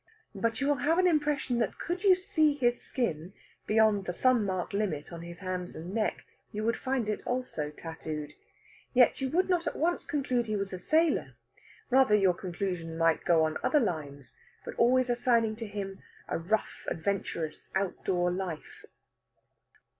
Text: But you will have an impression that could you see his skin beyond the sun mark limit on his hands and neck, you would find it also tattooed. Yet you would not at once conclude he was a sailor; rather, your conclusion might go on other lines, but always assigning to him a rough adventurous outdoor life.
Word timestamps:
But 0.33 0.59
you 0.59 0.67
will 0.67 0.77
have 0.77 0.97
an 0.97 1.05
impression 1.05 1.59
that 1.59 1.77
could 1.77 2.03
you 2.03 2.15
see 2.15 2.55
his 2.55 2.81
skin 2.81 3.33
beyond 3.67 4.05
the 4.05 4.15
sun 4.15 4.43
mark 4.45 4.73
limit 4.73 5.13
on 5.13 5.21
his 5.21 5.37
hands 5.41 5.75
and 5.75 5.93
neck, 5.93 6.23
you 6.51 6.63
would 6.63 6.75
find 6.75 7.07
it 7.07 7.21
also 7.23 7.69
tattooed. 7.69 8.33
Yet 8.95 9.21
you 9.21 9.29
would 9.29 9.47
not 9.47 9.67
at 9.67 9.75
once 9.75 10.03
conclude 10.03 10.47
he 10.47 10.55
was 10.55 10.73
a 10.73 10.79
sailor; 10.79 11.35
rather, 11.91 12.15
your 12.15 12.33
conclusion 12.33 12.97
might 12.97 13.25
go 13.25 13.43
on 13.45 13.57
other 13.61 13.79
lines, 13.79 14.35
but 14.65 14.73
always 14.73 15.07
assigning 15.07 15.55
to 15.57 15.67
him 15.67 16.01
a 16.27 16.39
rough 16.39 16.85
adventurous 16.89 17.69
outdoor 17.75 18.31
life. 18.31 18.85